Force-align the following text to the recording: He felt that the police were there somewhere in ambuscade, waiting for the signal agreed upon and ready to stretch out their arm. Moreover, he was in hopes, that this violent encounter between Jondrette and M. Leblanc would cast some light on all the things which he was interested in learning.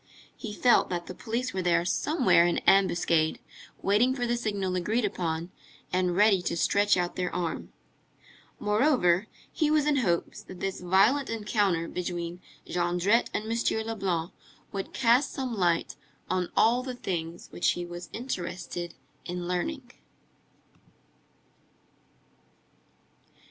He 0.35 0.51
felt 0.51 0.89
that 0.89 1.05
the 1.05 1.13
police 1.13 1.53
were 1.53 1.61
there 1.61 1.85
somewhere 1.85 2.47
in 2.47 2.57
ambuscade, 2.65 3.37
waiting 3.83 4.15
for 4.15 4.25
the 4.25 4.35
signal 4.35 4.75
agreed 4.75 5.05
upon 5.05 5.51
and 5.93 6.15
ready 6.15 6.41
to 6.41 6.57
stretch 6.57 6.97
out 6.97 7.15
their 7.17 7.31
arm. 7.35 7.71
Moreover, 8.59 9.27
he 9.53 9.69
was 9.69 9.85
in 9.85 9.97
hopes, 9.97 10.41
that 10.41 10.59
this 10.59 10.81
violent 10.81 11.29
encounter 11.29 11.87
between 11.87 12.41
Jondrette 12.65 13.29
and 13.31 13.43
M. 13.51 13.85
Leblanc 13.85 14.31
would 14.71 14.91
cast 14.91 15.33
some 15.33 15.55
light 15.55 15.95
on 16.31 16.49
all 16.57 16.81
the 16.81 16.95
things 16.95 17.49
which 17.51 17.73
he 17.73 17.85
was 17.85 18.09
interested 18.11 18.95
in 19.25 19.47
learning. 19.47 19.91